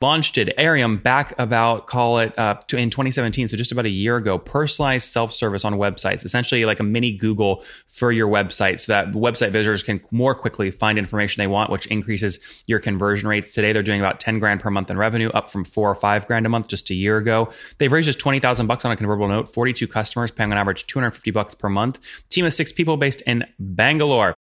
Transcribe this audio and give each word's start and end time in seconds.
launched 0.00 0.38
it 0.38 0.56
Arium 0.56 1.02
back 1.02 1.38
about 1.38 1.86
call 1.86 2.18
it 2.18 2.38
uh, 2.38 2.54
to, 2.68 2.76
in 2.76 2.90
2017 2.90 3.48
so 3.48 3.56
just 3.56 3.72
about 3.72 3.84
a 3.84 3.90
year 3.90 4.16
ago 4.16 4.38
personalized 4.38 5.08
self-service 5.08 5.64
on 5.64 5.74
websites 5.74 6.24
essentially 6.24 6.64
like 6.64 6.80
a 6.80 6.82
mini 6.82 7.12
google 7.12 7.62
for 7.86 8.10
your 8.10 8.28
website 8.28 8.80
so 8.80 8.92
that 8.92 9.12
website 9.12 9.50
visitors 9.50 9.82
can 9.82 10.00
more 10.10 10.34
quickly 10.34 10.70
find 10.70 10.98
information 10.98 11.40
they 11.40 11.46
want 11.46 11.70
which 11.70 11.86
increases 11.86 12.38
your 12.66 12.78
conversion 12.78 13.28
rates. 13.28 13.54
Today 13.54 13.72
they're 13.72 13.82
doing 13.82 14.00
about 14.00 14.20
10 14.20 14.38
grand 14.38 14.60
per 14.60 14.70
month 14.70 14.90
in 14.90 14.96
revenue 14.96 15.28
up 15.30 15.50
from 15.50 15.64
four 15.64 15.90
or 15.90 15.94
five 15.94 16.26
grand 16.26 16.46
a 16.46 16.48
month 16.48 16.68
just 16.68 16.90
a 16.90 16.94
year 16.94 17.18
ago. 17.18 17.50
They've 17.78 17.92
raised 17.92 18.06
just 18.06 18.18
20000 18.18 18.66
bucks 18.66 18.84
on 18.84 18.92
a 18.92 18.96
convertible 18.96 19.28
note 19.28 19.52
42 19.52 19.86
customers 19.86 20.30
paying 20.30 20.52
on 20.52 20.58
average 20.58 20.86
250 20.86 21.30
bucks 21.30 21.54
per 21.54 21.68
month. 21.68 22.24
Team 22.28 22.44
of 22.44 22.52
six 22.52 22.72
people 22.72 22.96
based 22.96 23.22
in 23.22 23.46
bangalore 23.58 24.34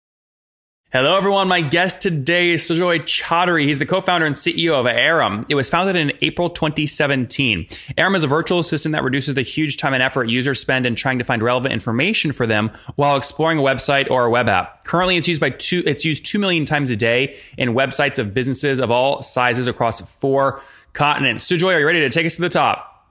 Hello, 0.92 1.16
everyone. 1.16 1.48
My 1.48 1.62
guest 1.62 2.00
today 2.00 2.50
is 2.50 2.62
Sujoy 2.62 3.00
Chaudhary. 3.00 3.64
He's 3.64 3.80
the 3.80 3.86
co-founder 3.86 4.24
and 4.24 4.36
CEO 4.36 4.78
of 4.78 4.86
Aram. 4.86 5.44
It 5.48 5.56
was 5.56 5.68
founded 5.68 5.96
in 5.96 6.12
April 6.22 6.48
2017. 6.48 7.66
Aram 7.98 8.14
is 8.14 8.22
a 8.22 8.28
virtual 8.28 8.60
assistant 8.60 8.92
that 8.92 9.02
reduces 9.02 9.34
the 9.34 9.42
huge 9.42 9.78
time 9.78 9.94
and 9.94 10.02
effort 10.02 10.28
users 10.28 10.60
spend 10.60 10.86
in 10.86 10.94
trying 10.94 11.18
to 11.18 11.24
find 11.24 11.42
relevant 11.42 11.74
information 11.74 12.30
for 12.30 12.46
them 12.46 12.70
while 12.94 13.16
exploring 13.16 13.58
a 13.58 13.62
website 13.62 14.08
or 14.12 14.26
a 14.26 14.30
web 14.30 14.48
app. 14.48 14.84
Currently, 14.84 15.16
it's 15.16 15.26
used 15.26 15.40
by 15.40 15.50
two, 15.50 15.82
it's 15.84 16.04
used 16.04 16.24
2 16.24 16.38
million 16.38 16.64
times 16.64 16.92
a 16.92 16.96
day 16.96 17.36
in 17.58 17.70
websites 17.70 18.20
of 18.20 18.32
businesses 18.32 18.78
of 18.78 18.88
all 18.88 19.22
sizes 19.22 19.66
across 19.66 20.00
four 20.00 20.60
continents. 20.92 21.50
Sujoy, 21.50 21.74
are 21.74 21.80
you 21.80 21.86
ready 21.86 22.00
to 22.00 22.10
take 22.10 22.26
us 22.26 22.36
to 22.36 22.42
the 22.42 22.48
top? 22.48 23.08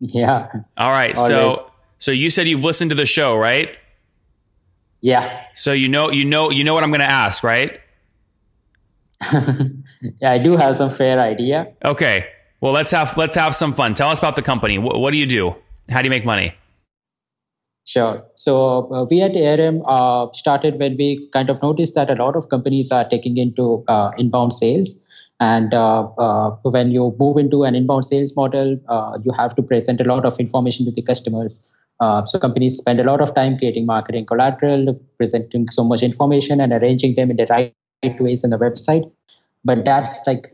Yeah. 0.00 0.48
All 0.78 0.90
right. 0.90 1.14
Always. 1.18 1.28
So, 1.28 1.70
so 1.98 2.12
you 2.12 2.30
said 2.30 2.48
you've 2.48 2.64
listened 2.64 2.92
to 2.92 2.96
the 2.96 3.06
show, 3.06 3.36
right? 3.36 3.76
Yeah. 5.02 5.42
So 5.54 5.72
you 5.72 5.88
know, 5.88 6.10
you 6.10 6.24
know, 6.24 6.50
you 6.50 6.64
know 6.64 6.72
what 6.72 6.82
I'm 6.82 6.90
going 6.90 7.00
to 7.00 7.10
ask, 7.10 7.44
right? 7.44 7.80
yeah, 9.32 10.30
I 10.30 10.38
do 10.38 10.56
have 10.56 10.76
some 10.76 10.90
fair 10.90 11.20
idea. 11.20 11.72
Okay. 11.84 12.26
Well, 12.60 12.72
let's 12.72 12.92
have 12.92 13.16
let's 13.16 13.34
have 13.34 13.54
some 13.54 13.72
fun. 13.72 13.94
Tell 13.94 14.08
us 14.08 14.18
about 14.18 14.36
the 14.36 14.42
company. 14.42 14.78
What, 14.78 14.98
what 14.98 15.10
do 15.10 15.18
you 15.18 15.26
do? 15.26 15.54
How 15.90 16.00
do 16.00 16.06
you 16.06 16.10
make 16.10 16.24
money? 16.24 16.54
Sure. 17.84 18.24
So 18.36 18.92
uh, 18.92 19.04
we 19.10 19.20
at 19.22 19.32
Arium 19.32 19.82
uh, 19.86 20.32
started 20.32 20.78
when 20.78 20.96
we 20.96 21.28
kind 21.32 21.50
of 21.50 21.60
noticed 21.62 21.96
that 21.96 22.10
a 22.10 22.14
lot 22.14 22.36
of 22.36 22.48
companies 22.48 22.92
are 22.92 23.08
taking 23.08 23.36
into 23.36 23.84
uh, 23.88 24.12
inbound 24.16 24.52
sales. 24.52 24.98
And 25.40 25.74
uh, 25.74 26.04
uh, 26.18 26.50
when 26.62 26.92
you 26.92 27.16
move 27.18 27.36
into 27.36 27.64
an 27.64 27.74
inbound 27.74 28.06
sales 28.06 28.36
model, 28.36 28.78
uh, 28.88 29.18
you 29.24 29.32
have 29.32 29.56
to 29.56 29.62
present 29.62 30.00
a 30.00 30.04
lot 30.04 30.24
of 30.24 30.38
information 30.38 30.84
to 30.86 30.92
the 30.92 31.02
customers. 31.02 31.68
Uh, 32.02 32.26
so 32.26 32.36
companies 32.36 32.76
spend 32.78 32.98
a 32.98 33.04
lot 33.04 33.20
of 33.20 33.32
time 33.36 33.56
creating 33.56 33.86
marketing 33.86 34.26
collateral, 34.26 35.00
presenting 35.18 35.68
so 35.70 35.84
much 35.84 36.02
information, 36.02 36.60
and 36.60 36.72
arranging 36.72 37.14
them 37.14 37.30
in 37.30 37.36
the 37.36 37.46
right 37.48 38.20
ways 38.20 38.42
on 38.42 38.50
the 38.50 38.58
website. 38.58 39.04
But 39.64 39.84
that's 39.84 40.18
like 40.26 40.50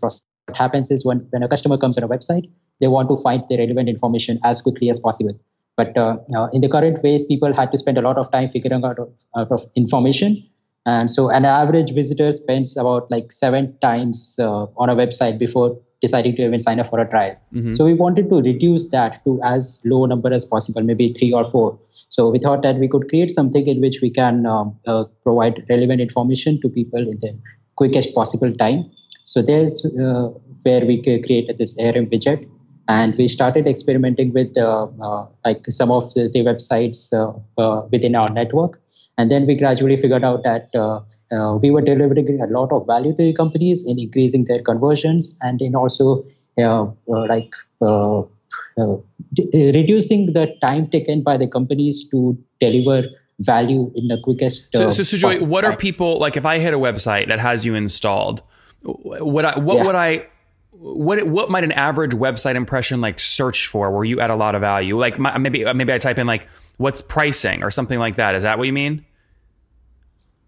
what 0.00 0.20
happens 0.54 0.90
is 0.90 1.06
when, 1.06 1.26
when 1.30 1.42
a 1.42 1.48
customer 1.48 1.78
comes 1.78 1.96
on 1.96 2.04
a 2.04 2.08
website, 2.08 2.50
they 2.78 2.88
want 2.88 3.08
to 3.08 3.16
find 3.22 3.42
the 3.48 3.56
relevant 3.56 3.88
information 3.88 4.38
as 4.44 4.60
quickly 4.60 4.90
as 4.90 5.00
possible. 5.00 5.40
But 5.78 5.96
uh, 5.96 6.18
uh, 6.34 6.48
in 6.52 6.60
the 6.60 6.68
current 6.68 7.02
ways, 7.02 7.24
people 7.24 7.54
had 7.54 7.72
to 7.72 7.78
spend 7.78 7.96
a 7.96 8.02
lot 8.02 8.18
of 8.18 8.30
time 8.30 8.50
figuring 8.50 8.84
out, 8.84 8.98
out 9.34 9.50
of 9.50 9.64
information. 9.76 10.46
And 10.84 11.10
so 11.10 11.30
an 11.30 11.46
average 11.46 11.94
visitor 11.94 12.32
spends 12.32 12.76
about 12.76 13.10
like 13.10 13.32
seven 13.32 13.78
times 13.78 14.36
uh, 14.38 14.66
on 14.76 14.90
a 14.90 14.94
website 14.94 15.38
before 15.38 15.80
deciding 16.00 16.36
to 16.36 16.42
even 16.44 16.58
sign 16.58 16.78
up 16.78 16.88
for 16.88 17.00
a 17.00 17.08
trial. 17.08 17.36
Mm-hmm. 17.54 17.72
So 17.72 17.84
we 17.84 17.94
wanted 17.94 18.28
to 18.30 18.36
reduce 18.36 18.90
that 18.90 19.24
to 19.24 19.40
as 19.42 19.80
low 19.84 20.04
number 20.06 20.32
as 20.32 20.44
possible, 20.44 20.82
maybe 20.82 21.12
three 21.12 21.32
or 21.32 21.44
four. 21.50 21.78
So 22.08 22.30
we 22.30 22.38
thought 22.38 22.62
that 22.62 22.76
we 22.76 22.88
could 22.88 23.08
create 23.08 23.30
something 23.30 23.66
in 23.66 23.80
which 23.80 24.00
we 24.02 24.10
can 24.10 24.46
um, 24.46 24.78
uh, 24.86 25.04
provide 25.22 25.64
relevant 25.68 26.00
information 26.00 26.60
to 26.60 26.68
people 26.68 27.00
in 27.00 27.18
the 27.20 27.36
quickest 27.76 28.14
possible 28.14 28.52
time. 28.54 28.90
So 29.24 29.42
there's 29.42 29.84
uh, 29.84 30.30
where 30.62 30.84
we 30.84 31.02
created 31.02 31.58
this 31.58 31.76
Arium 31.78 32.12
widget, 32.12 32.48
and 32.88 33.16
we 33.16 33.26
started 33.26 33.66
experimenting 33.66 34.32
with 34.32 34.56
uh, 34.56 34.86
uh 35.02 35.26
like 35.44 35.64
some 35.68 35.90
of 35.90 36.14
the, 36.14 36.28
the 36.32 36.40
websites 36.40 37.12
uh, 37.12 37.32
uh, 37.60 37.86
within 37.90 38.14
our 38.14 38.30
network 38.30 38.80
and 39.18 39.30
then 39.30 39.46
we 39.46 39.54
gradually 39.54 39.96
figured 39.96 40.24
out 40.24 40.42
that 40.44 40.68
uh, 40.74 41.00
uh, 41.34 41.56
we 41.56 41.70
were 41.70 41.80
delivering 41.80 42.40
a 42.40 42.46
lot 42.46 42.70
of 42.72 42.86
value 42.86 43.12
to 43.16 43.22
the 43.22 43.32
companies 43.32 43.84
in 43.86 43.98
increasing 43.98 44.44
their 44.44 44.62
conversions 44.62 45.36
and 45.40 45.62
in 45.62 45.74
also 45.74 46.22
uh, 46.58 46.84
uh 46.84 47.26
like 47.28 47.50
uh, 47.80 48.20
uh, 48.20 48.96
d- 49.32 49.72
reducing 49.74 50.32
the 50.32 50.54
time 50.66 50.88
taken 50.90 51.22
by 51.22 51.36
the 51.36 51.46
companies 51.46 52.08
to 52.10 52.36
deliver 52.60 53.04
value 53.40 53.90
in 53.94 54.08
the 54.08 54.18
quickest. 54.22 54.68
so, 54.74 54.90
so 54.90 55.02
Sujoy, 55.02 55.40
what 55.40 55.64
are 55.64 55.76
people 55.76 56.18
like? 56.18 56.36
If 56.36 56.46
I 56.46 56.58
hit 56.58 56.74
a 56.74 56.78
website 56.78 57.28
that 57.28 57.38
has 57.38 57.64
you 57.64 57.74
installed, 57.74 58.42
what 58.82 59.44
I, 59.44 59.58
what 59.58 59.76
yeah. 59.76 59.84
would 59.84 59.94
I 59.94 60.26
what 60.72 61.26
what 61.26 61.50
might 61.50 61.64
an 61.64 61.72
average 61.72 62.12
website 62.12 62.54
impression 62.54 63.00
like 63.00 63.18
search 63.18 63.66
for 63.66 63.90
where 63.90 64.04
you 64.04 64.20
add 64.20 64.30
a 64.30 64.36
lot 64.36 64.54
of 64.54 64.60
value? 64.60 64.98
Like 64.98 65.18
my, 65.18 65.36
maybe 65.38 65.64
maybe 65.72 65.92
I 65.92 65.98
type 65.98 66.18
in 66.18 66.26
like 66.26 66.46
what's 66.76 67.00
pricing 67.00 67.62
or 67.62 67.70
something 67.70 67.98
like 67.98 68.16
that. 68.16 68.34
Is 68.34 68.42
that 68.42 68.58
what 68.58 68.66
you 68.66 68.74
mean? 68.74 69.05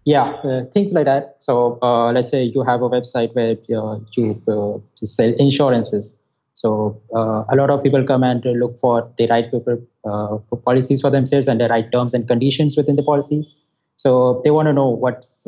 Yeah, 0.09 0.29
uh, 0.43 0.65
things 0.65 0.91
like 0.91 1.05
that. 1.05 1.35
So 1.37 1.77
uh, 1.83 2.11
let's 2.11 2.31
say 2.31 2.41
you 2.41 2.63
have 2.63 2.81
a 2.81 2.89
website 2.89 3.35
where 3.35 3.51
uh, 3.79 3.99
you, 4.13 4.41
uh, 4.47 5.05
sell 5.05 5.31
insurances. 5.37 6.15
So 6.55 6.99
uh, 7.15 7.43
a 7.47 7.55
lot 7.55 7.69
of 7.69 7.83
people 7.83 8.03
come 8.03 8.23
and 8.23 8.43
look 8.43 8.79
for 8.79 9.07
the 9.19 9.27
right 9.27 9.51
paper, 9.51 9.79
uh, 10.05 10.37
policies 10.65 11.01
for 11.01 11.11
themselves 11.11 11.47
and 11.47 11.61
the 11.61 11.67
right 11.67 11.91
terms 11.91 12.15
and 12.15 12.27
conditions 12.27 12.75
within 12.75 12.95
the 12.95 13.03
policies. 13.03 13.55
So 13.97 14.41
they 14.43 14.49
want 14.49 14.67
to 14.67 14.73
know 14.73 14.89
what's 14.89 15.47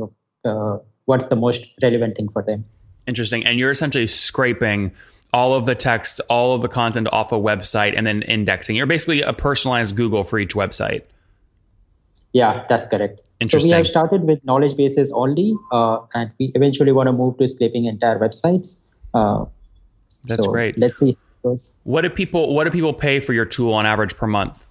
what's 1.06 1.28
the 1.28 1.36
most 1.36 1.66
relevant 1.82 2.16
thing 2.16 2.30
for 2.30 2.44
them. 2.44 2.64
Interesting. 3.08 3.44
And 3.44 3.58
you're 3.58 3.72
essentially 3.72 4.06
scraping 4.06 4.92
all 5.34 5.56
of 5.56 5.66
the 5.66 5.74
text, 5.74 6.22
all 6.30 6.54
of 6.54 6.62
the 6.62 6.68
content 6.68 7.08
off 7.12 7.32
a 7.32 7.42
website, 7.50 7.98
and 7.98 8.06
then 8.06 8.22
indexing. 8.22 8.76
You're 8.76 8.86
basically 8.86 9.24
a 9.24 9.34
personalized 9.34 9.96
Google 9.96 10.24
for 10.24 10.38
each 10.38 10.54
website. 10.54 11.02
Yeah, 12.32 12.64
that's 12.70 12.86
correct. 12.86 13.22
Interesting. 13.42 13.70
So 13.70 13.76
we 13.76 13.78
have 13.78 13.88
started 13.88 14.24
with 14.24 14.44
knowledge 14.46 14.78
bases 14.78 15.12
only, 15.12 15.56
uh, 15.72 16.00
and 16.14 16.32
we 16.40 16.52
eventually 16.56 16.92
want 16.92 17.08
to 17.08 17.14
move 17.14 17.38
to 17.40 17.48
scraping 17.48 17.86
entire 17.86 18.20
websites. 18.20 18.80
Uh, 19.14 19.46
that's 20.26 20.46
so 20.46 20.52
great. 20.52 20.78
Let's 20.78 20.98
see. 21.00 21.18
What 21.84 22.02
do 22.02 22.10
people 22.10 22.54
What 22.54 22.66
do 22.66 22.72
people 22.72 22.94
pay 22.94 23.20
for 23.20 23.34
your 23.34 23.46
tool 23.46 23.74
on 23.74 23.86
average 23.86 24.16
per 24.16 24.28
month? 24.28 24.68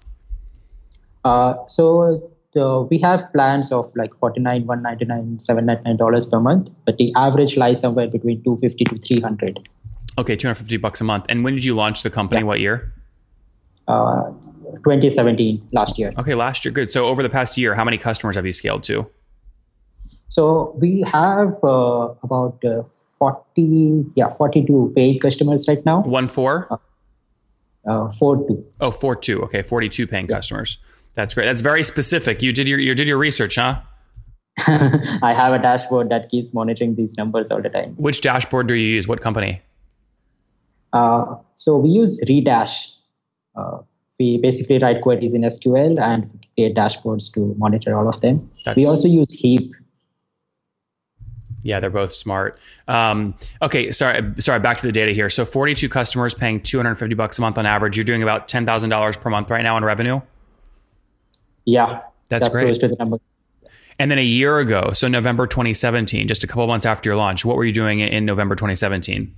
Uh, 1.25 1.55
so 1.67 2.31
the, 2.53 2.87
we 2.89 2.97
have 2.99 3.31
plans 3.33 3.71
of 3.71 3.91
like 3.95 4.15
49 4.19 4.65
199 4.65 5.39
799 5.39 5.97
dollars 5.97 6.25
per 6.25 6.39
month 6.39 6.69
but 6.85 6.97
the 6.97 7.13
average 7.15 7.55
lies 7.55 7.79
somewhere 7.79 8.07
between 8.07 8.43
250 8.43 8.85
to 8.85 8.97
300 8.97 9.69
Okay, 10.17 10.35
250 10.35 10.77
bucks 10.77 10.99
a 11.01 11.03
month. 11.03 11.25
And 11.29 11.43
when 11.43 11.55
did 11.55 11.63
you 11.63 11.73
launch 11.73 12.03
the 12.03 12.09
company? 12.09 12.41
Yeah. 12.41 12.45
What 12.45 12.59
year? 12.59 12.93
Uh, 13.87 14.31
2017, 14.77 15.69
last 15.71 15.97
year. 15.97 16.13
Okay, 16.17 16.35
last 16.35 16.65
year. 16.65 16.71
Good. 16.71 16.91
So 16.91 17.07
over 17.07 17.23
the 17.23 17.29
past 17.29 17.57
year, 17.57 17.75
how 17.75 17.83
many 17.83 17.97
customers 17.97 18.35
have 18.35 18.45
you 18.45 18.53
scaled 18.53 18.83
to? 18.83 19.07
So 20.29 20.75
we 20.79 21.03
have 21.07 21.57
uh, 21.63 22.13
about 22.23 22.63
uh, 22.63 22.83
40, 23.19 24.05
yeah, 24.15 24.29
42 24.29 24.93
paid 24.95 25.19
customers 25.19 25.67
right 25.67 25.85
now. 25.85 26.01
One 26.01 26.27
four? 26.27 26.67
Uh, 26.71 26.77
uh, 27.85 28.11
four 28.11 28.47
two. 28.47 28.65
Oh, 28.79 28.91
four 28.91 29.15
two. 29.15 29.41
Okay, 29.43 29.61
42 29.61 30.07
paying 30.07 30.27
yeah. 30.27 30.35
customers. 30.35 30.77
That's 31.13 31.33
great. 31.33 31.45
That's 31.45 31.61
very 31.61 31.83
specific. 31.83 32.41
You 32.41 32.53
did 32.53 32.67
your 32.67 32.79
you 32.79 32.95
did 32.95 33.07
your 33.07 33.17
research, 33.17 33.55
huh? 33.55 33.81
I 34.67 35.33
have 35.35 35.53
a 35.53 35.59
dashboard 35.59 36.09
that 36.09 36.29
keeps 36.29 36.53
monitoring 36.53 36.95
these 36.95 37.17
numbers 37.17 37.51
all 37.51 37.61
the 37.61 37.69
time. 37.69 37.93
Which 37.95 38.21
dashboard 38.21 38.67
do 38.67 38.73
you 38.73 38.87
use? 38.87 39.07
What 39.07 39.21
company? 39.21 39.61
Uh, 40.93 41.35
so 41.55 41.77
we 41.77 41.89
use 41.89 42.21
Redash. 42.27 42.89
Uh, 43.55 43.79
we 44.21 44.37
basically 44.37 44.77
write 44.77 45.01
queries 45.01 45.33
in 45.33 45.41
SQL 45.41 45.99
and 45.99 46.29
create 46.53 46.75
dashboards 46.75 47.33
to 47.33 47.55
monitor 47.57 47.97
all 47.97 48.07
of 48.07 48.21
them. 48.21 48.51
That's, 48.65 48.77
we 48.77 48.85
also 48.85 49.07
use 49.07 49.31
Heap. 49.31 49.73
Yeah, 51.63 51.79
they're 51.79 51.89
both 51.89 52.13
smart. 52.13 52.59
Um, 52.87 53.33
okay, 53.61 53.89
sorry, 53.91 54.21
sorry. 54.39 54.59
Back 54.59 54.77
to 54.77 54.87
the 54.87 54.91
data 54.91 55.11
here. 55.11 55.29
So, 55.29 55.45
forty-two 55.45 55.89
customers 55.89 56.33
paying 56.33 56.61
two 56.61 56.77
hundred 56.77 56.95
fifty 56.95 57.15
bucks 57.15 57.37
a 57.37 57.41
month 57.41 57.57
on 57.57 57.65
average. 57.65 57.97
You're 57.97 58.03
doing 58.03 58.23
about 58.23 58.47
ten 58.47 58.65
thousand 58.65 58.89
dollars 58.89 59.17
per 59.17 59.29
month 59.29 59.51
right 59.51 59.61
now 59.61 59.77
in 59.77 59.83
revenue. 59.83 60.21
Yeah, 61.65 62.01
that's, 62.29 62.45
that's 62.45 62.53
great. 62.53 62.79
The 62.79 63.19
and 63.99 64.09
then 64.09 64.17
a 64.17 64.23
year 64.23 64.57
ago, 64.57 64.91
so 64.93 65.07
November 65.07 65.45
2017, 65.45 66.27
just 66.27 66.43
a 66.43 66.47
couple 66.47 66.65
months 66.65 66.87
after 66.87 67.09
your 67.09 67.17
launch, 67.17 67.45
what 67.45 67.55
were 67.55 67.63
you 67.63 67.73
doing 67.73 67.99
in 67.99 68.25
November 68.25 68.55
2017? 68.55 69.31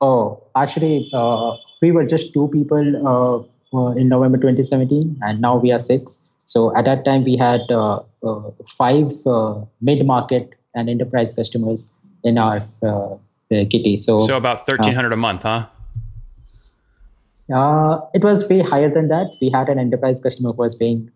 Oh, 0.00 0.44
actually, 0.54 1.10
uh, 1.12 1.56
we 1.82 1.92
were 1.92 2.04
just 2.04 2.32
two 2.32 2.48
people 2.48 3.06
uh, 3.06 3.76
uh, 3.76 3.90
in 3.92 4.08
November 4.08 4.38
2017, 4.38 5.18
and 5.22 5.40
now 5.40 5.56
we 5.56 5.72
are 5.72 5.78
six. 5.78 6.20
So 6.46 6.74
at 6.76 6.84
that 6.84 7.04
time, 7.04 7.24
we 7.24 7.36
had 7.36 7.60
uh, 7.70 8.02
uh 8.22 8.50
five 8.68 9.12
uh, 9.26 9.60
mid-market 9.80 10.50
and 10.74 10.88
enterprise 10.88 11.34
customers 11.34 11.92
in 12.22 12.38
our 12.38 12.60
kitty. 13.50 13.96
So, 13.96 14.26
so 14.26 14.36
about 14.36 14.68
1300 14.68 15.12
a 15.12 15.16
month, 15.16 15.42
huh? 15.42 15.66
Uh, 17.52 18.00
it 18.12 18.24
was 18.24 18.48
way 18.48 18.60
higher 18.60 18.92
than 18.92 19.08
that. 19.08 19.30
We 19.40 19.50
had 19.50 19.68
an 19.68 19.78
enterprise 19.78 20.20
customer 20.20 20.52
who 20.52 20.62
was 20.62 20.74
paying 20.74 21.10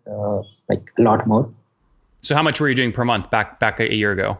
like 0.69 0.91
a 0.97 1.01
lot 1.01 1.27
more. 1.27 1.51
So 2.21 2.35
how 2.35 2.43
much 2.43 2.61
were 2.61 2.69
you 2.69 2.75
doing 2.75 2.91
per 2.91 3.03
month 3.03 3.29
back 3.29 3.59
back 3.59 3.79
a 3.79 3.93
year 3.93 4.11
ago? 4.11 4.37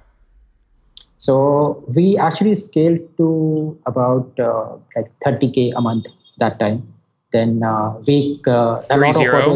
So 1.21 1.83
we 1.95 2.17
actually 2.17 2.55
scaled 2.55 2.99
to 3.17 3.79
about 3.85 4.39
uh, 4.39 4.77
like 4.95 5.11
30k 5.23 5.71
a 5.75 5.81
month 5.81 6.07
that 6.39 6.59
time. 6.59 6.91
Then 7.31 7.61
uh, 7.61 7.93
we 8.07 8.41
uh, 8.47 8.79
Three 8.79 9.13
zero. 9.13 9.55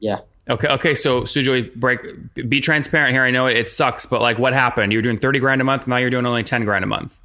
Yeah. 0.00 0.18
Okay. 0.50 0.66
Okay. 0.68 0.94
So 0.96 1.22
Sujoy, 1.22 1.72
break. 1.76 2.00
Be 2.48 2.60
transparent 2.60 3.12
here. 3.12 3.22
I 3.22 3.30
know 3.30 3.46
it 3.46 3.70
sucks, 3.70 4.04
but 4.04 4.20
like, 4.20 4.40
what 4.40 4.52
happened? 4.52 4.92
You 4.92 4.98
were 4.98 5.02
doing 5.02 5.18
thirty 5.18 5.38
grand 5.38 5.60
a 5.60 5.64
month. 5.64 5.86
Now 5.86 5.96
you're 5.98 6.10
doing 6.10 6.26
only 6.26 6.42
ten 6.42 6.64
grand 6.64 6.82
a 6.82 6.88
month. 6.88 7.16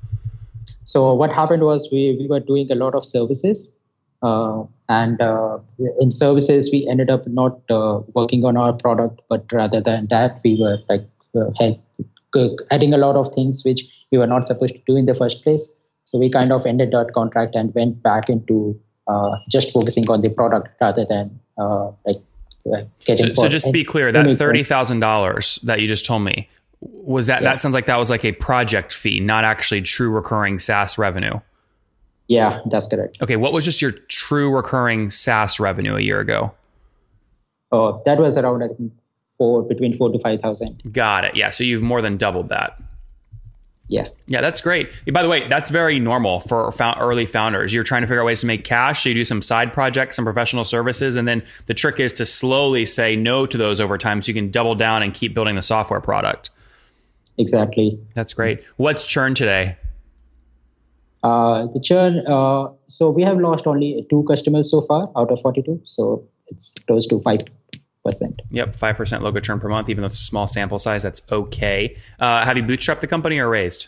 So 0.86 1.12
what 1.16 1.34
happened 1.34 1.63
was 1.63 1.90
we 1.92 2.16
we 2.19 2.28
were 2.28 2.40
doing 2.40 2.72
a 2.72 2.75
lot 2.75 2.94
of 2.94 3.04
services, 3.04 3.72
uh, 4.22 4.63
and 4.90 5.19
uh, 5.19 5.57
in 6.00 6.12
services 6.12 6.69
we 6.72 6.88
ended 6.88 7.10
up 7.10 7.25
not 7.25 7.60
uh, 7.72 8.02
working 8.13 8.45
on 8.45 8.57
our 8.57 8.74
product, 8.74 9.22
but 9.28 9.52
rather 9.52 9.81
than 9.81 10.06
that 10.12 10.40
we 10.44 10.56
were 10.62 10.78
like 10.88 11.07
uh, 11.36 11.50
adding 12.72 12.94
a 12.94 12.98
lot 12.98 13.16
of 13.16 13.34
things 13.34 13.64
which 13.64 13.84
we 14.12 14.18
were 14.18 14.28
not 14.28 14.46
supposed 14.46 14.76
to 14.76 14.81
do 14.88 14.96
in 14.96 15.06
the 15.06 15.16
first 15.16 15.44
place. 15.44 15.70
So 16.06 16.18
we 16.18 16.30
kind 16.30 16.52
of 16.52 16.66
ended 16.66 16.92
that 16.92 17.14
contract 17.14 17.56
and 17.56 17.74
went 17.76 18.02
back 18.02 18.30
into 18.30 18.80
uh, 19.08 19.36
just 19.48 19.72
focusing 19.72 20.10
on 20.10 20.22
the 20.22 20.30
product 20.30 20.70
rather 20.81 21.06
than 21.06 21.40
uh, 21.58 21.92
like 22.06 22.18
uh, 22.72 22.84
getting. 23.06 23.36
So, 23.36 23.44
so 23.44 23.48
just 23.48 23.72
be 23.72 23.84
clear, 23.84 24.12
that 24.12 24.38
thirty 24.38 24.64
thousand 24.64 25.02
dollars 25.02 25.60
that 25.64 25.81
you 25.81 25.88
just 25.88 26.06
told 26.06 26.24
me 26.24 26.50
was 26.81 27.28
that 27.28 27.42
yeah. 27.42 27.50
that 27.50 27.60
sounds 27.60 27.74
like 27.74 27.86
that 27.88 27.98
was 27.98 28.10
like 28.10 28.26
a 28.26 28.31
project 28.31 28.94
fee, 28.94 29.20
not 29.20 29.44
actually 29.44 29.81
true 29.81 30.10
recurring 30.10 30.60
SaaS 30.60 30.98
revenue. 30.98 31.40
Yeah, 32.28 32.60
that's 32.70 32.88
correct. 32.88 33.18
Okay, 33.22 33.36
what 33.36 33.54
was 33.54 33.66
just 33.66 33.81
your 33.81 33.92
true 33.92 34.56
recurring 34.56 35.10
SaaS 35.10 35.60
revenue 35.60 35.96
a 35.96 36.00
year 36.00 36.20
ago? 36.20 36.54
Oh, 37.72 38.02
that 38.06 38.20
was 38.20 38.38
around 38.38 38.64
I 38.64 38.68
think 38.70 38.94
four 39.39 39.63
between 39.63 39.97
four 39.97 40.12
to 40.12 40.19
five 40.19 40.41
thousand. 40.41 40.83
Got 40.91 41.25
it. 41.25 41.36
Yeah, 41.36 41.50
so 41.50 41.63
you've 41.63 41.81
more 41.81 42.03
than 42.03 42.18
doubled 42.18 42.50
that. 42.50 42.80
Yeah. 43.89 44.09
Yeah, 44.27 44.41
that's 44.41 44.62
great. 44.62 44.91
By 45.12 45.24
the 45.24 45.27
way, 45.27 45.47
that's 45.47 45.71
very 45.71 46.00
normal 46.00 46.41
for 46.41 46.71
early 47.00 47.25
founders. 47.25 47.74
You're 47.74 47.83
trying 47.83 48.03
to 48.03 48.07
figure 48.07 48.21
out 48.21 48.25
ways 48.27 48.41
to 48.41 48.45
make 48.45 48.63
cash. 48.63 49.03
So 49.03 49.09
you 49.09 49.15
do 49.15 49.25
some 49.25 49.41
side 49.41 49.74
projects, 49.74 50.15
some 50.15 50.25
professional 50.25 50.63
services. 50.63 51.18
And 51.18 51.27
then 51.27 51.44
the 51.65 51.74
trick 51.74 52.00
is 52.00 52.13
to 52.13 52.25
slowly 52.25 52.86
say 52.86 53.15
no 53.15 53.47
to 53.47 53.57
those 53.57 53.81
over 53.81 53.97
time 53.97 54.21
so 54.21 54.27
you 54.27 54.36
can 54.36 54.51
double 54.51 54.75
down 54.75 55.01
and 55.01 55.12
keep 55.12 55.33
building 55.33 55.56
the 55.56 55.63
software 55.63 56.01
product. 56.01 56.51
Exactly. 57.39 58.00
That's 58.13 58.33
great. 58.33 58.63
What's 58.77 59.07
churn 59.07 59.33
today? 59.33 59.75
Uh, 61.24 61.65
the 61.68 61.80
churn, 61.80 62.24
uh, 62.27 62.69
so 62.85 63.09
we 63.09 63.24
have 63.24 63.39
lost 63.39 63.65
only 63.65 64.06
two 64.09 64.24
customers 64.27 64.69
so 64.69 64.81
far 64.81 65.12
out 65.18 65.31
of 65.31 65.42
42. 65.42 65.81
So 65.85 66.24
it's 66.47 66.75
close 66.85 67.07
to 67.07 67.19
5 67.21 67.39
percent. 68.09 68.41
Yep, 68.51 68.75
five 68.75 68.97
percent 68.97 69.23
logo 69.23 69.39
churn 69.39 69.59
per 69.59 69.69
month, 69.69 69.89
even 69.89 70.01
though 70.01 70.07
it's 70.07 70.19
a 70.19 70.23
small 70.23 70.47
sample 70.47 70.79
size. 70.79 71.03
That's 71.03 71.21
okay. 71.31 71.95
Uh, 72.19 72.44
have 72.45 72.57
you 72.57 72.63
bootstrapped 72.63 73.01
the 73.01 73.07
company 73.07 73.39
or 73.39 73.50
raised? 73.50 73.88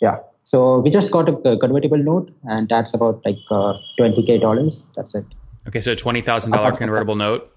Yeah, 0.00 0.18
so 0.44 0.78
we 0.80 0.90
just 0.90 1.10
got 1.10 1.28
a 1.28 1.58
convertible 1.58 1.98
note, 1.98 2.32
and 2.44 2.68
that's 2.68 2.94
about 2.94 3.24
like 3.24 3.38
uh, 3.50 3.74
twenty 3.96 4.22
k 4.22 4.38
dollars. 4.38 4.86
That's 4.96 5.14
it. 5.14 5.24
Okay, 5.66 5.80
so 5.80 5.94
twenty 5.94 6.22
thousand 6.22 6.52
dollar 6.52 6.72
convertible 6.72 7.14
note. 7.14 7.54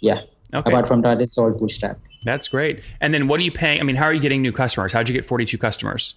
Yeah. 0.00 0.22
Okay. 0.54 0.70
Apart 0.70 0.86
from 0.86 1.02
that, 1.02 1.20
it's 1.20 1.36
all 1.36 1.52
bootstrapped. 1.52 1.98
That's 2.24 2.48
great. 2.48 2.82
And 3.00 3.12
then 3.12 3.26
what 3.28 3.40
are 3.40 3.42
you 3.42 3.52
paying? 3.52 3.80
I 3.80 3.82
mean, 3.82 3.96
how 3.96 4.04
are 4.04 4.14
you 4.14 4.20
getting 4.20 4.42
new 4.42 4.52
customers? 4.52 4.92
How 4.92 5.00
did 5.00 5.08
you 5.08 5.14
get 5.14 5.24
forty 5.24 5.44
two 5.44 5.58
customers? 5.58 6.14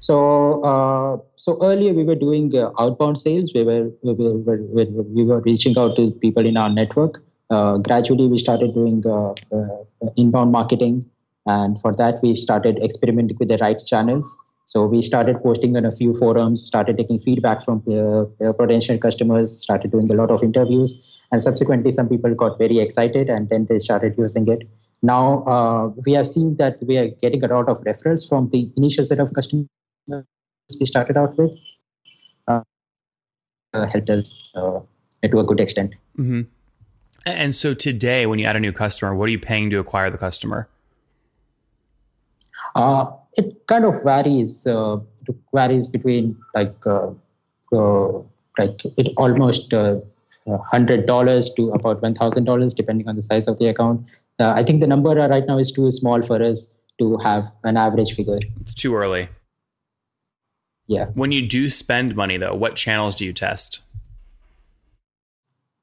So, 0.00 0.16
uh, 0.64 1.18
so 1.36 1.62
earlier 1.62 1.94
we 1.94 2.02
were 2.02 2.16
doing 2.16 2.52
uh, 2.56 2.72
outbound 2.76 3.18
sales. 3.18 3.52
We 3.54 3.62
were, 3.62 3.88
we 4.02 4.12
were 4.12 4.96
we 5.18 5.24
were 5.24 5.40
reaching 5.40 5.78
out 5.78 5.94
to 5.94 6.10
people 6.10 6.44
in 6.44 6.56
our 6.56 6.68
network, 6.68 7.18
uh, 7.18 7.31
gradually 7.78 8.28
we 8.28 8.38
started 8.38 8.74
doing 8.74 9.02
uh, 9.06 9.32
uh, 9.54 9.84
inbound 10.16 10.52
marketing. 10.52 11.08
And 11.44 11.78
for 11.80 11.92
that 11.94 12.22
we 12.22 12.34
started 12.34 12.78
experimenting 12.82 13.36
with 13.38 13.48
the 13.48 13.58
right 13.58 13.80
channels. 13.84 14.34
So 14.64 14.86
we 14.86 15.02
started 15.02 15.42
posting 15.42 15.76
on 15.76 15.84
a 15.84 15.92
few 15.92 16.14
forums 16.14 16.64
started 16.64 16.96
taking 16.96 17.18
feedback 17.20 17.64
from 17.64 17.82
uh, 17.88 18.52
potential 18.52 18.96
customers 18.96 19.60
started 19.60 19.90
doing 19.90 20.10
a 20.10 20.16
lot 20.16 20.30
of 20.30 20.42
interviews. 20.42 21.18
And 21.30 21.42
subsequently 21.42 21.90
some 21.90 22.08
people 22.08 22.34
got 22.34 22.58
very 22.58 22.78
excited 22.78 23.28
and 23.28 23.48
then 23.48 23.66
they 23.68 23.78
started 23.78 24.14
using 24.16 24.48
it. 24.48 24.68
Now 25.02 25.42
uh, 25.44 25.88
we 26.06 26.12
have 26.12 26.28
seen 26.28 26.56
that 26.56 26.82
we 26.82 26.96
are 26.96 27.08
getting 27.08 27.42
a 27.42 27.48
lot 27.48 27.68
of 27.68 27.82
referrals 27.82 28.26
from 28.26 28.48
the 28.50 28.70
initial 28.76 29.04
set 29.04 29.18
of 29.18 29.34
customers 29.34 29.68
we 30.80 30.86
started 30.86 31.16
out 31.16 31.36
with. 31.36 31.50
Uh, 32.46 32.62
helped 33.86 34.10
us 34.10 34.50
to 34.54 35.38
a 35.38 35.44
good 35.44 35.60
extent. 35.60 35.94
Mm-hmm. 36.18 36.42
And 37.24 37.54
so 37.54 37.74
today, 37.74 38.26
when 38.26 38.38
you 38.38 38.46
add 38.46 38.56
a 38.56 38.60
new 38.60 38.72
customer, 38.72 39.14
what 39.14 39.28
are 39.28 39.32
you 39.32 39.38
paying 39.38 39.70
to 39.70 39.78
acquire 39.78 40.10
the 40.10 40.18
customer? 40.18 40.68
Uh, 42.74 43.10
it 43.34 43.66
kind 43.66 43.84
of 43.84 44.02
varies. 44.02 44.66
Uh, 44.66 44.98
it 45.28 45.36
varies 45.54 45.86
between 45.86 46.36
like 46.54 46.74
uh, 46.86 47.10
uh 47.72 48.22
like 48.58 48.80
it 48.96 49.12
almost 49.16 49.72
uh, 49.72 50.00
hundred 50.46 51.06
dollars 51.06 51.50
to 51.54 51.70
about 51.70 52.02
one 52.02 52.14
thousand 52.14 52.44
dollars, 52.44 52.74
depending 52.74 53.08
on 53.08 53.16
the 53.16 53.22
size 53.22 53.46
of 53.46 53.58
the 53.58 53.68
account. 53.68 54.04
Uh, 54.38 54.52
I 54.56 54.64
think 54.64 54.80
the 54.80 54.86
number 54.86 55.10
right 55.10 55.46
now 55.46 55.58
is 55.58 55.70
too 55.70 55.90
small 55.90 56.22
for 56.22 56.42
us 56.42 56.66
to 56.98 57.16
have 57.18 57.50
an 57.64 57.76
average 57.76 58.14
figure. 58.14 58.40
It's 58.60 58.74
too 58.74 58.94
early. 58.94 59.28
Yeah. 60.86 61.06
When 61.14 61.32
you 61.32 61.46
do 61.46 61.68
spend 61.68 62.16
money, 62.16 62.36
though, 62.36 62.54
what 62.54 62.76
channels 62.76 63.14
do 63.14 63.24
you 63.24 63.32
test? 63.32 63.80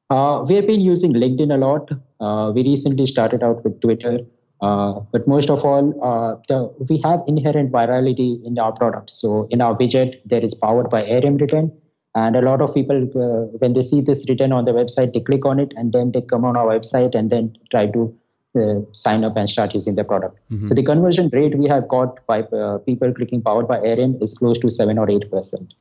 Uh, 0.09 0.43
we 0.47 0.55
have 0.55 0.65
been 0.65 0.81
using 0.81 1.13
LinkedIn 1.13 1.53
a 1.53 1.57
lot. 1.57 1.91
Uh, 2.19 2.51
we 2.53 2.63
recently 2.63 3.05
started 3.05 3.43
out 3.43 3.63
with 3.63 3.79
Twitter. 3.81 4.19
Uh, 4.61 4.99
but 5.11 5.27
most 5.27 5.49
of 5.49 5.63
all, 5.63 5.93
uh, 6.03 6.35
the, 6.47 6.67
we 6.89 6.99
have 7.03 7.21
inherent 7.27 7.71
virality 7.71 8.43
in 8.43 8.57
our 8.59 8.73
product. 8.73 9.09
So 9.09 9.47
in 9.51 9.61
our 9.61 9.77
widget, 9.77 10.19
there 10.25 10.41
is 10.41 10.53
powered 10.53 10.89
by 10.89 11.09
ARM 11.09 11.37
written. 11.37 11.71
And 12.15 12.35
a 12.35 12.41
lot 12.41 12.59
of 12.59 12.73
people, 12.73 13.03
uh, 13.15 13.57
when 13.59 13.73
they 13.73 13.83
see 13.83 14.01
this 14.01 14.25
written 14.27 14.51
on 14.51 14.65
the 14.65 14.71
website, 14.71 15.13
they 15.13 15.21
click 15.21 15.45
on 15.45 15.59
it 15.59 15.73
and 15.77 15.93
then 15.93 16.11
they 16.11 16.21
come 16.21 16.43
on 16.43 16.57
our 16.57 16.65
website 16.65 17.13
and 17.15 17.29
then 17.29 17.55
try 17.69 17.85
to 17.85 18.13
uh, 18.55 18.81
sign 18.91 19.23
up 19.23 19.37
and 19.37 19.47
start 19.47 19.75
using 19.75 19.95
the 19.95 20.03
product. 20.03 20.39
Mm-hmm. 20.51 20.65
So 20.65 20.73
the 20.73 20.83
conversion 20.83 21.29
rate 21.31 21.55
we 21.55 21.69
have 21.69 21.87
got 21.87 22.25
by 22.25 22.41
people 22.85 23.13
clicking 23.13 23.43
powered 23.43 23.67
by 23.67 23.77
ARM 23.77 24.17
is 24.21 24.33
close 24.33 24.57
to 24.59 24.71
seven 24.71 24.97
or 24.97 25.09
eight 25.09 25.29
percent. 25.31 25.75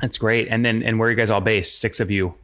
That's 0.00 0.16
great. 0.16 0.48
And 0.48 0.64
then, 0.64 0.82
and 0.82 0.98
where 0.98 1.08
are 1.08 1.10
you 1.10 1.16
guys 1.16 1.30
all 1.30 1.42
based? 1.42 1.78
Six 1.78 2.00
of 2.00 2.10
you. 2.10 2.34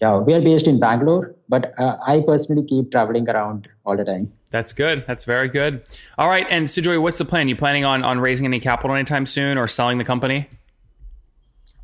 Yeah, 0.00 0.18
we 0.18 0.34
are 0.34 0.40
based 0.40 0.66
in 0.66 0.78
Bangalore, 0.78 1.34
but 1.48 1.72
uh, 1.78 1.96
I 2.06 2.20
personally 2.20 2.64
keep 2.64 2.90
traveling 2.90 3.28
around 3.28 3.68
all 3.84 3.96
the 3.96 4.04
time. 4.04 4.32
That's 4.50 4.72
good. 4.72 5.04
That's 5.06 5.24
very 5.24 5.48
good. 5.48 5.82
All 6.18 6.28
right, 6.28 6.46
and 6.50 6.66
Sujoy, 6.66 7.00
what's 7.00 7.18
the 7.18 7.24
plan? 7.24 7.48
You 7.48 7.56
planning 7.56 7.84
on 7.84 8.04
on 8.04 8.20
raising 8.20 8.46
any 8.46 8.60
capital 8.60 8.94
anytime 8.94 9.26
soon, 9.26 9.56
or 9.58 9.66
selling 9.66 9.98
the 9.98 10.04
company? 10.04 10.48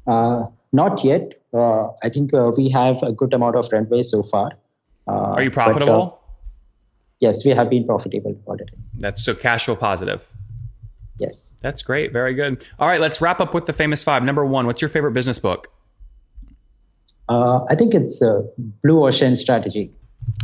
Uh, 0.06 0.44
not 0.72 1.02
yet. 1.04 1.40
Uh, 1.54 1.88
I 2.02 2.08
think 2.08 2.32
uh, 2.34 2.52
we 2.56 2.68
have 2.70 3.02
a 3.02 3.12
good 3.12 3.32
amount 3.32 3.56
of 3.56 3.68
runway 3.72 4.02
so 4.02 4.22
far. 4.22 4.52
Uh, 5.06 5.12
are 5.12 5.42
you 5.42 5.50
profitable? 5.50 5.86
But, 5.86 6.14
uh, 6.14 6.16
yes, 7.20 7.44
we 7.44 7.50
have 7.52 7.70
been 7.70 7.86
profitable 7.86 8.38
already. 8.46 8.72
That's 8.98 9.24
so 9.24 9.34
cash 9.34 9.64
flow 9.64 9.76
positive. 9.76 10.26
Yes. 11.18 11.54
That's 11.60 11.82
great. 11.82 12.12
Very 12.12 12.34
good. 12.34 12.64
All 12.78 12.88
right, 12.88 13.00
let's 13.00 13.20
wrap 13.20 13.40
up 13.40 13.54
with 13.54 13.66
the 13.66 13.72
famous 13.72 14.02
five. 14.02 14.22
Number 14.22 14.44
one, 14.44 14.66
what's 14.66 14.82
your 14.82 14.88
favorite 14.88 15.12
business 15.12 15.38
book? 15.38 15.70
Uh, 17.32 17.64
I 17.70 17.74
think 17.74 17.94
it's 17.94 18.20
a 18.20 18.44
blue 18.82 19.06
ocean 19.06 19.36
strategy. 19.36 19.90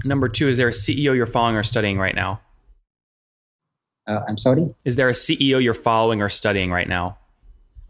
Number 0.04 0.28
two, 0.28 0.48
is 0.48 0.56
there 0.56 0.68
a 0.68 0.72
CEO 0.72 1.14
you're 1.14 1.26
following 1.26 1.56
or 1.56 1.62
studying 1.62 1.98
right 1.98 2.14
now? 2.14 2.40
Uh, 4.06 4.20
I'm 4.26 4.38
sorry? 4.38 4.74
Is 4.86 4.96
there 4.96 5.08
a 5.08 5.12
CEO 5.12 5.62
you're 5.62 5.74
following 5.74 6.22
or 6.22 6.30
studying 6.30 6.70
right 6.70 6.88
now? 6.88 7.18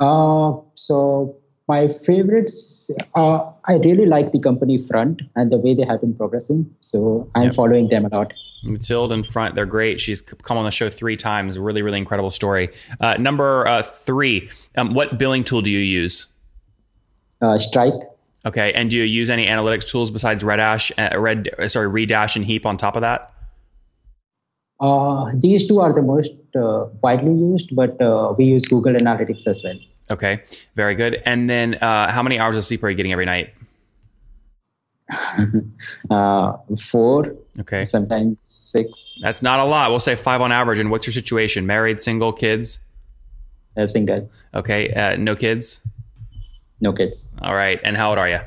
Uh, 0.00 0.54
so 0.74 1.36
my 1.68 1.88
favorites, 2.06 2.90
uh, 3.14 3.52
I 3.66 3.74
really 3.74 4.04
like 4.04 4.32
the 4.32 4.40
company 4.40 4.78
Front 4.78 5.22
and 5.36 5.52
the 5.52 5.58
way 5.58 5.74
they 5.74 5.84
have 5.84 6.00
been 6.00 6.14
progressing. 6.14 6.68
So 6.80 7.30
I'm 7.36 7.44
yep. 7.44 7.54
following 7.54 7.88
them 7.88 8.04
a 8.04 8.08
lot. 8.08 8.32
Mathilde 8.64 9.12
in 9.12 9.22
front, 9.22 9.54
they're 9.54 9.66
great. 9.66 10.00
She's 10.00 10.20
come 10.20 10.58
on 10.58 10.64
the 10.64 10.72
show 10.72 10.90
three 10.90 11.16
times. 11.16 11.56
Really, 11.56 11.82
really 11.82 11.98
incredible 11.98 12.32
story. 12.32 12.70
Uh, 13.00 13.14
number 13.14 13.64
uh, 13.68 13.82
three, 13.82 14.50
um, 14.76 14.94
what 14.94 15.18
billing 15.18 15.44
tool 15.44 15.62
do 15.62 15.70
you 15.70 15.78
use? 15.78 16.26
Uh, 17.40 17.56
Stripe. 17.58 18.17
Okay, 18.46 18.72
and 18.72 18.88
do 18.88 18.96
you 18.96 19.02
use 19.02 19.30
any 19.30 19.46
analytics 19.46 19.88
tools 19.88 20.10
besides 20.10 20.44
Redash, 20.44 20.92
uh, 20.96 21.18
Red, 21.18 21.48
sorry, 21.66 21.88
Redash 21.88 22.36
and 22.36 22.44
Heap 22.44 22.64
on 22.66 22.76
top 22.76 22.94
of 22.94 23.02
that? 23.02 23.32
Uh, 24.80 25.32
these 25.34 25.66
two 25.66 25.80
are 25.80 25.92
the 25.92 26.02
most 26.02 26.30
uh, 26.54 26.86
widely 27.02 27.32
used, 27.32 27.74
but 27.74 28.00
uh, 28.00 28.32
we 28.38 28.44
use 28.44 28.64
Google 28.64 28.94
Analytics 28.94 29.46
as 29.46 29.62
well. 29.64 29.76
Okay, 30.10 30.42
very 30.76 30.94
good. 30.94 31.20
And 31.26 31.50
then, 31.50 31.74
uh, 31.74 32.10
how 32.10 32.22
many 32.22 32.38
hours 32.38 32.56
of 32.56 32.64
sleep 32.64 32.82
are 32.84 32.90
you 32.90 32.96
getting 32.96 33.12
every 33.12 33.26
night? 33.26 33.54
Uh, 36.10 36.56
four. 36.82 37.34
Okay. 37.60 37.84
Sometimes 37.84 38.42
six. 38.42 39.18
That's 39.20 39.42
not 39.42 39.58
a 39.60 39.64
lot. 39.64 39.90
We'll 39.90 40.00
say 40.00 40.16
five 40.16 40.40
on 40.40 40.52
average. 40.52 40.78
And 40.78 40.90
what's 40.90 41.06
your 41.06 41.12
situation? 41.12 41.66
Married, 41.66 42.00
single, 42.00 42.32
kids? 42.32 42.80
single. 43.86 44.30
Okay. 44.54 45.16
no 45.18 45.34
kids. 45.34 45.80
No 46.80 46.92
kids. 46.92 47.28
All 47.42 47.54
right. 47.54 47.80
And 47.82 47.96
how 47.96 48.10
old 48.10 48.18
are 48.18 48.28
you? 48.28 48.40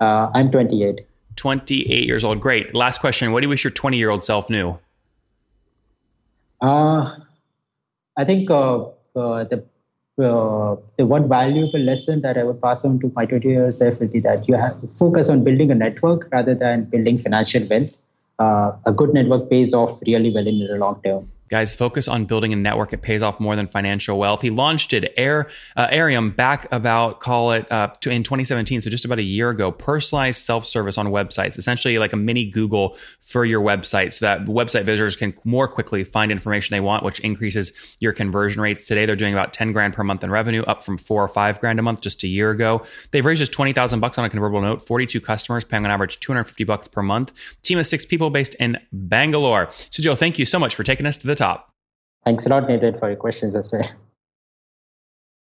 Uh, 0.00 0.30
I'm 0.34 0.50
28. 0.50 1.06
28 1.36 2.06
years 2.06 2.24
old. 2.24 2.40
Great. 2.40 2.74
Last 2.74 3.00
question. 3.00 3.32
What 3.32 3.40
do 3.40 3.46
you 3.46 3.48
wish 3.48 3.64
your 3.64 3.70
20 3.70 3.96
year 3.96 4.10
old 4.10 4.24
self 4.24 4.50
knew? 4.50 4.78
Uh, 6.60 7.16
I 8.16 8.24
think 8.24 8.50
uh, 8.50 8.84
uh, 9.16 9.44
the 9.44 9.64
uh, 10.18 10.76
the 10.98 11.06
one 11.06 11.28
valuable 11.28 11.80
lesson 11.80 12.20
that 12.20 12.36
I 12.36 12.44
would 12.44 12.60
pass 12.60 12.84
on 12.84 13.00
to 13.00 13.10
my 13.16 13.24
20 13.24 13.48
year 13.48 13.64
old 13.64 13.74
self 13.74 13.98
would 13.98 14.12
be 14.12 14.20
that 14.20 14.46
you 14.46 14.54
have 14.54 14.80
to 14.82 14.88
focus 14.98 15.28
on 15.28 15.42
building 15.42 15.70
a 15.70 15.74
network 15.74 16.28
rather 16.30 16.54
than 16.54 16.84
building 16.84 17.18
financial 17.18 17.66
wealth. 17.68 17.90
Uh, 18.38 18.72
a 18.86 18.92
good 18.92 19.14
network 19.14 19.48
pays 19.48 19.72
off 19.72 19.98
really 20.06 20.30
well 20.32 20.46
in 20.46 20.58
the 20.58 20.76
long 20.76 21.00
term. 21.02 21.30
Guys, 21.52 21.76
focus 21.76 22.08
on 22.08 22.24
building 22.24 22.54
a 22.54 22.56
network. 22.56 22.94
It 22.94 23.02
pays 23.02 23.22
off 23.22 23.38
more 23.38 23.56
than 23.56 23.66
financial 23.66 24.18
wealth. 24.18 24.40
He 24.40 24.48
launched 24.48 24.94
it, 24.94 25.12
Air 25.18 25.50
uh, 25.76 25.86
Arium, 25.88 26.34
back 26.34 26.66
about 26.72 27.20
call 27.20 27.52
it 27.52 27.70
uh, 27.70 27.88
to, 28.00 28.08
in 28.08 28.22
2017, 28.22 28.80
so 28.80 28.88
just 28.88 29.04
about 29.04 29.18
a 29.18 29.22
year 29.22 29.50
ago. 29.50 29.70
Personalized 29.70 30.40
self 30.40 30.66
service 30.66 30.96
on 30.96 31.08
websites, 31.08 31.58
essentially 31.58 31.98
like 31.98 32.14
a 32.14 32.16
mini 32.16 32.46
Google 32.46 32.96
for 33.20 33.44
your 33.44 33.60
website, 33.60 34.14
so 34.14 34.24
that 34.24 34.46
website 34.46 34.84
visitors 34.84 35.14
can 35.14 35.34
more 35.44 35.68
quickly 35.68 36.04
find 36.04 36.32
information 36.32 36.72
they 36.72 36.80
want, 36.80 37.04
which 37.04 37.20
increases 37.20 37.70
your 38.00 38.14
conversion 38.14 38.62
rates. 38.62 38.86
Today, 38.86 39.04
they're 39.04 39.14
doing 39.14 39.34
about 39.34 39.52
10 39.52 39.72
grand 39.72 39.92
per 39.92 40.02
month 40.02 40.24
in 40.24 40.30
revenue, 40.30 40.62
up 40.62 40.82
from 40.82 40.96
four 40.96 41.22
or 41.22 41.28
five 41.28 41.60
grand 41.60 41.78
a 41.78 41.82
month 41.82 42.00
just 42.00 42.24
a 42.24 42.28
year 42.28 42.50
ago. 42.50 42.82
They've 43.10 43.26
raised 43.26 43.40
just 43.40 43.52
20,000 43.52 44.00
bucks 44.00 44.16
on 44.16 44.24
a 44.24 44.30
convertible 44.30 44.62
note. 44.62 44.86
42 44.86 45.20
customers, 45.20 45.64
paying 45.64 45.84
on 45.84 45.90
average 45.90 46.18
250 46.20 46.64
bucks 46.64 46.88
per 46.88 47.02
month. 47.02 47.58
Team 47.60 47.78
of 47.78 47.86
six 47.86 48.06
people 48.06 48.30
based 48.30 48.54
in 48.54 48.78
Bangalore. 48.90 49.66
Sujoy, 49.66 50.16
thank 50.16 50.38
you 50.38 50.46
so 50.46 50.58
much 50.58 50.74
for 50.74 50.82
taking 50.82 51.04
us 51.04 51.18
to 51.18 51.26
the 51.26 51.41
top. 51.42 51.68
Thanks 52.24 52.46
a 52.46 52.50
lot, 52.50 52.68
Nathan, 52.68 52.98
for 52.98 53.08
your 53.08 53.16
questions 53.16 53.56
as 53.56 53.72
well. 53.72 53.88